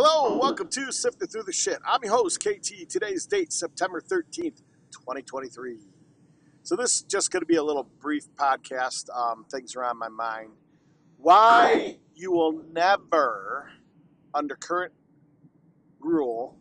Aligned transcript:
Hello, 0.00 0.30
and 0.30 0.38
welcome 0.38 0.68
to 0.68 0.92
Sifting 0.92 1.26
Through 1.26 1.42
the 1.42 1.52
Shit. 1.52 1.80
I'm 1.84 1.98
your 2.04 2.12
host, 2.12 2.38
KT. 2.38 2.88
Today's 2.88 3.26
date, 3.26 3.52
September 3.52 4.00
13th, 4.00 4.62
2023. 4.92 5.78
So, 6.62 6.76
this 6.76 6.98
is 6.98 7.02
just 7.02 7.32
going 7.32 7.40
to 7.40 7.46
be 7.46 7.56
a 7.56 7.64
little 7.64 7.82
brief 7.98 8.28
podcast. 8.36 9.10
Um, 9.12 9.44
things 9.50 9.74
are 9.74 9.82
on 9.82 9.98
my 9.98 10.08
mind. 10.08 10.50
Why 11.16 11.96
you 12.14 12.30
will 12.30 12.62
never, 12.72 13.72
under 14.32 14.54
current 14.54 14.92
rule, 15.98 16.60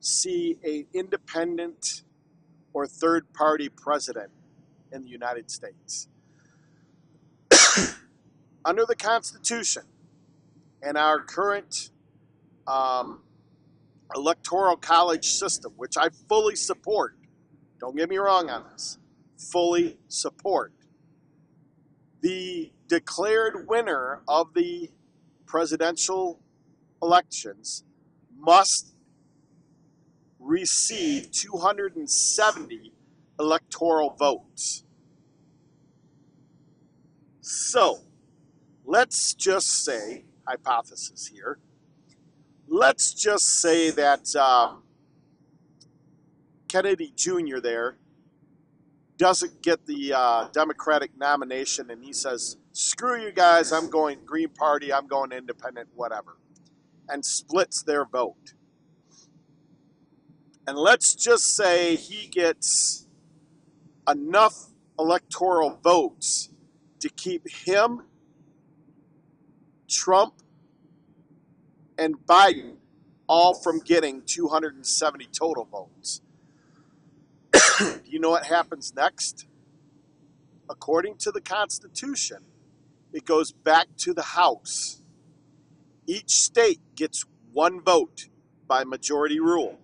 see 0.00 0.58
an 0.62 0.84
independent 0.92 2.02
or 2.74 2.86
third 2.86 3.32
party 3.32 3.70
president 3.70 4.28
in 4.92 5.04
the 5.04 5.08
United 5.08 5.50
States. 5.50 6.08
under 8.62 8.84
the 8.84 8.94
Constitution 8.94 9.84
and 10.82 10.98
our 10.98 11.22
current 11.22 11.88
um, 12.66 13.20
electoral 14.14 14.76
college 14.76 15.26
system, 15.26 15.72
which 15.76 15.96
I 15.96 16.08
fully 16.28 16.56
support. 16.56 17.16
Don't 17.80 17.96
get 17.96 18.08
me 18.08 18.16
wrong 18.16 18.50
on 18.50 18.64
this. 18.72 18.98
Fully 19.36 19.98
support. 20.08 20.72
The 22.20 22.72
declared 22.88 23.68
winner 23.68 24.22
of 24.26 24.54
the 24.54 24.90
presidential 25.46 26.40
elections 27.02 27.84
must 28.38 28.94
receive 30.38 31.30
270 31.30 32.92
electoral 33.38 34.10
votes. 34.10 34.84
So, 37.40 38.00
let's 38.84 39.34
just 39.34 39.84
say, 39.84 40.24
hypothesis 40.46 41.26
here, 41.26 41.58
let's 42.74 43.14
just 43.14 43.60
say 43.60 43.90
that 43.90 44.34
uh, 44.36 44.74
Kennedy 46.66 47.12
Jr. 47.14 47.60
there 47.62 47.98
doesn't 49.16 49.62
get 49.62 49.86
the 49.86 50.12
uh, 50.12 50.48
Democratic 50.52 51.16
nomination 51.16 51.88
and 51.88 52.02
he 52.02 52.12
says, 52.12 52.56
screw 52.72 53.22
you 53.22 53.30
guys, 53.30 53.70
I'm 53.72 53.88
going 53.88 54.18
Green 54.26 54.48
Party, 54.48 54.92
I'm 54.92 55.06
going 55.06 55.30
independent, 55.30 55.88
whatever, 55.94 56.36
and 57.08 57.24
splits 57.24 57.80
their 57.84 58.04
vote. 58.04 58.54
And 60.66 60.76
let's 60.76 61.14
just 61.14 61.54
say 61.54 61.94
he 61.94 62.26
gets 62.26 63.06
enough 64.08 64.70
electoral 64.98 65.78
votes 65.80 66.48
to 66.98 67.08
keep 67.08 67.48
him, 67.48 68.02
Trump, 69.88 70.34
and 71.98 72.16
Biden 72.26 72.76
all 73.26 73.54
from 73.54 73.80
getting 73.80 74.22
270 74.22 75.26
total 75.26 75.64
votes. 75.64 76.20
Do 77.78 78.00
you 78.04 78.18
know 78.18 78.30
what 78.30 78.46
happens 78.46 78.92
next? 78.94 79.46
According 80.68 81.16
to 81.18 81.30
the 81.30 81.40
Constitution, 81.40 82.38
it 83.12 83.24
goes 83.24 83.52
back 83.52 83.88
to 83.98 84.12
the 84.12 84.22
House. 84.22 85.02
Each 86.06 86.32
state 86.32 86.80
gets 86.96 87.24
one 87.52 87.80
vote 87.80 88.28
by 88.66 88.84
majority 88.84 89.40
rule. 89.40 89.78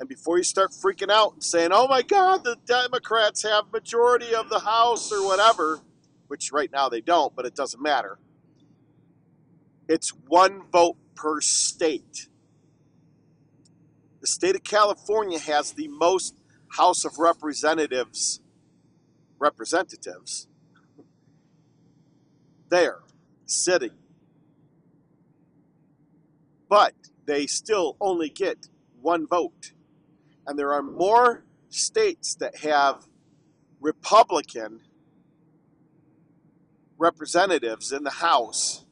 And 0.00 0.08
before 0.08 0.38
you 0.38 0.44
start 0.44 0.72
freaking 0.72 1.10
out 1.10 1.34
and 1.34 1.44
saying, 1.44 1.70
oh 1.72 1.86
my 1.86 2.02
God, 2.02 2.42
the 2.42 2.56
Democrats 2.66 3.42
have 3.44 3.72
majority 3.72 4.34
of 4.34 4.48
the 4.48 4.60
House 4.60 5.12
or 5.12 5.24
whatever, 5.24 5.80
which 6.26 6.50
right 6.52 6.70
now 6.72 6.88
they 6.88 7.00
don't, 7.00 7.34
but 7.36 7.46
it 7.46 7.54
doesn't 7.54 7.82
matter. 7.82 8.18
It's 9.88 10.10
one 10.26 10.62
vote 10.72 10.96
per 11.14 11.40
state. 11.40 12.28
The 14.20 14.26
state 14.26 14.54
of 14.54 14.64
California 14.64 15.38
has 15.38 15.72
the 15.72 15.88
most 15.88 16.34
House 16.68 17.04
of 17.04 17.18
Representatives 17.18 18.40
representatives 19.38 20.48
there 22.70 22.98
sitting. 23.46 23.92
But 26.68 26.94
they 27.26 27.46
still 27.46 27.96
only 28.00 28.28
get 28.28 28.68
one 29.00 29.26
vote. 29.26 29.72
And 30.46 30.58
there 30.58 30.72
are 30.72 30.82
more 30.82 31.44
states 31.68 32.34
that 32.36 32.58
have 32.58 33.06
Republican 33.80 34.80
representatives 36.98 37.92
in 37.92 38.02
the 38.04 38.10
House 38.10 38.83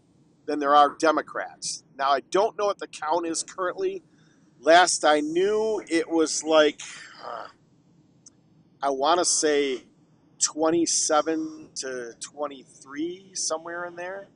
than 0.47 0.59
there 0.59 0.75
are 0.75 0.97
Democrats. 0.99 1.85
Now, 1.97 2.11
I 2.11 2.21
don't 2.31 2.59
know 2.59 2.67
what 2.67 2.79
the 2.79 2.87
count 2.87 3.27
is 3.27 3.43
currently. 3.43 4.03
Last 4.61 5.05
I 5.05 5.21
knew, 5.21 5.83
it 5.89 6.09
was 6.09 6.43
like, 6.43 6.81
uh, 7.25 7.47
I 8.83 8.91
want 8.91 9.19
to 9.19 9.25
say 9.25 9.85
27 10.43 11.71
to 11.77 12.15
23, 12.21 13.31
somewhere 13.35 13.85
in 13.85 13.97
there. 13.97 14.29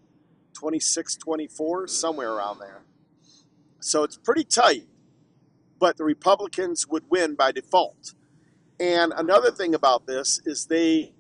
26, 0.55 1.17
24, 1.17 1.87
somewhere 1.89 2.33
around 2.33 2.59
there. 2.61 2.83
So 3.81 4.05
it's 4.05 4.17
pretty 4.17 4.45
tight, 4.45 4.87
but 5.79 5.97
the 5.97 6.05
Republicans 6.05 6.89
would 6.89 7.05
win 7.11 7.35
by 7.35 7.53
default. 7.53 8.15
And 8.81 9.13
another 9.15 9.51
thing 9.51 9.75
about 9.75 10.07
this 10.07 10.41
is 10.47 10.67
they 10.67 11.13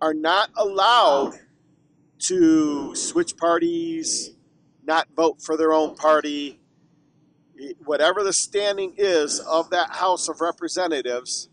are 0.00 0.14
not 0.14 0.50
allowed 0.56 1.38
to 2.20 2.94
switch 2.94 3.36
parties, 3.36 4.30
not 4.84 5.08
vote 5.16 5.42
for 5.42 5.56
their 5.56 5.72
own 5.72 5.94
party. 5.94 6.60
Whatever 7.84 8.22
the 8.22 8.32
standing 8.32 8.94
is 8.96 9.40
of 9.40 9.70
that 9.70 9.90
House 9.90 10.28
of 10.28 10.40
Representatives 10.40 11.48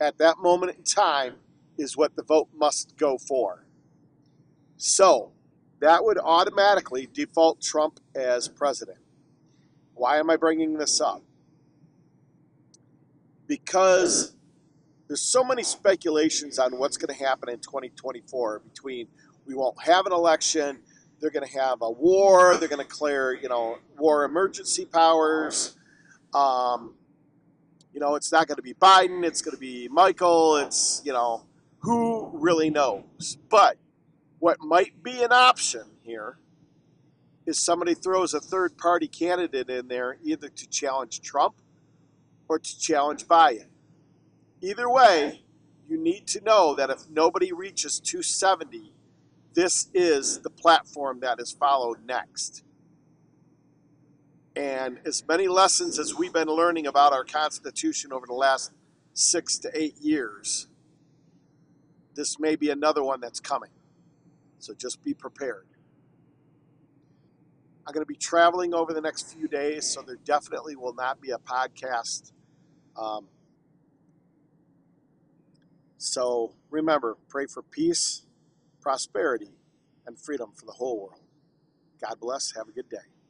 at 0.00 0.18
that 0.18 0.38
moment 0.38 0.76
in 0.76 0.82
time 0.84 1.34
is 1.78 1.96
what 1.96 2.16
the 2.16 2.22
vote 2.22 2.48
must 2.54 2.96
go 2.96 3.18
for. 3.18 3.64
So 4.76 5.32
that 5.80 6.04
would 6.04 6.18
automatically 6.18 7.08
default 7.12 7.60
Trump 7.60 8.00
as 8.14 8.48
president. 8.48 8.98
Why 9.94 10.18
am 10.18 10.30
I 10.30 10.36
bringing 10.36 10.78
this 10.78 11.00
up? 11.00 11.22
Because 13.46 14.34
there's 15.06 15.20
so 15.20 15.44
many 15.44 15.62
speculations 15.62 16.58
on 16.58 16.78
what's 16.78 16.96
going 16.96 17.16
to 17.16 17.24
happen 17.24 17.48
in 17.48 17.58
2024 17.58 18.60
between 18.60 19.08
we 19.46 19.54
won't 19.54 19.80
have 19.82 20.06
an 20.06 20.12
election. 20.12 20.78
They're 21.20 21.30
going 21.30 21.46
to 21.46 21.58
have 21.58 21.82
a 21.82 21.90
war. 21.90 22.56
They're 22.56 22.68
going 22.68 22.82
to 22.82 22.88
declare, 22.88 23.34
you 23.34 23.48
know, 23.48 23.78
war 23.98 24.24
emergency 24.24 24.86
powers. 24.86 25.76
Um, 26.34 26.94
you 27.92 28.00
know, 28.00 28.14
it's 28.14 28.32
not 28.32 28.48
going 28.48 28.56
to 28.56 28.62
be 28.62 28.74
Biden. 28.74 29.24
It's 29.24 29.42
going 29.42 29.54
to 29.54 29.60
be 29.60 29.88
Michael. 29.88 30.56
It's, 30.56 31.02
you 31.04 31.12
know, 31.12 31.44
who 31.80 32.30
really 32.34 32.70
knows? 32.70 33.38
But 33.48 33.76
what 34.38 34.60
might 34.60 35.02
be 35.02 35.22
an 35.22 35.32
option 35.32 35.82
here 36.02 36.38
is 37.46 37.58
somebody 37.58 37.94
throws 37.94 38.34
a 38.34 38.40
third 38.40 38.78
party 38.78 39.08
candidate 39.08 39.68
in 39.68 39.88
there 39.88 40.16
either 40.22 40.48
to 40.48 40.68
challenge 40.68 41.20
Trump 41.20 41.56
or 42.48 42.58
to 42.58 42.80
challenge 42.80 43.26
Biden. 43.26 43.66
Either 44.60 44.88
way, 44.88 45.42
you 45.88 45.98
need 45.98 46.26
to 46.28 46.40
know 46.42 46.74
that 46.74 46.90
if 46.90 47.08
nobody 47.10 47.52
reaches 47.52 47.98
270, 48.00 48.92
this 49.54 49.88
is 49.92 50.40
the 50.40 50.50
platform 50.50 51.20
that 51.20 51.40
is 51.40 51.52
followed 51.52 52.04
next. 52.06 52.62
And 54.54 54.98
as 55.04 55.26
many 55.26 55.48
lessons 55.48 55.98
as 55.98 56.14
we've 56.14 56.32
been 56.32 56.48
learning 56.48 56.86
about 56.86 57.12
our 57.12 57.24
Constitution 57.24 58.12
over 58.12 58.26
the 58.26 58.34
last 58.34 58.72
six 59.14 59.58
to 59.58 59.70
eight 59.74 59.96
years, 60.00 60.68
this 62.14 62.38
may 62.38 62.56
be 62.56 62.70
another 62.70 63.02
one 63.02 63.20
that's 63.20 63.40
coming. 63.40 63.70
So 64.58 64.74
just 64.74 65.02
be 65.02 65.14
prepared. 65.14 65.66
I'm 67.86 67.92
going 67.92 68.02
to 68.02 68.08
be 68.08 68.16
traveling 68.16 68.74
over 68.74 68.92
the 68.92 69.00
next 69.00 69.32
few 69.32 69.48
days, 69.48 69.86
so 69.86 70.02
there 70.02 70.18
definitely 70.24 70.76
will 70.76 70.94
not 70.94 71.20
be 71.20 71.30
a 71.30 71.38
podcast. 71.38 72.30
Um, 72.96 73.26
so 75.96 76.54
remember, 76.70 77.16
pray 77.28 77.46
for 77.46 77.62
peace 77.62 78.22
prosperity, 78.82 79.50
and 80.06 80.18
freedom 80.18 80.52
for 80.54 80.66
the 80.66 80.72
whole 80.72 81.00
world. 81.00 81.22
God 82.00 82.16
bless. 82.20 82.54
Have 82.56 82.68
a 82.68 82.72
good 82.72 82.90
day. 82.90 83.21